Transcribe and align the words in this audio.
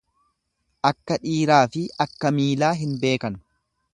Akka 0.89 1.17
dhiiraafi 1.25 1.85
akka 2.07 2.33
miilaa 2.39 2.73
hin 2.83 2.99
beekan. 3.07 3.37